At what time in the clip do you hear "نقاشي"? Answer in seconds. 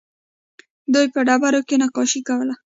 1.81-2.21